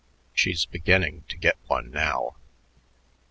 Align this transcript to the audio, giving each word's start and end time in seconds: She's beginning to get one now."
She's 0.33 0.65
beginning 0.65 1.25
to 1.27 1.37
get 1.37 1.57
one 1.67 1.91
now." 1.91 2.35